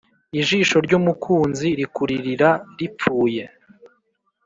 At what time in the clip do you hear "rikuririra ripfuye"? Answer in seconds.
1.79-3.43